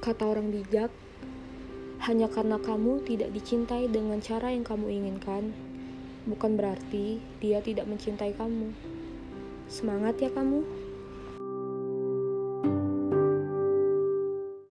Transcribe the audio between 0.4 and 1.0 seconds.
bijak,